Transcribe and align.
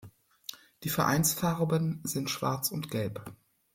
Die 0.81 0.89
Vereinsfarben 0.89 2.01
sind 2.03 2.31
Schwarz 2.31 2.71
und 2.71 2.89
Gelb. 2.89 3.23